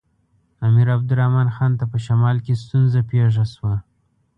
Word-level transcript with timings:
امیر 0.67 0.87
عبدالرحمن 0.95 1.47
خان 1.55 1.71
ته 1.79 1.85
په 1.91 1.97
شمال 2.05 2.37
کې 2.45 2.53
ستونزه 2.63 2.99
پېښه 3.09 3.45
شوه. 3.53 3.75